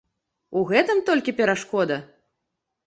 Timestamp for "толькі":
1.11-1.37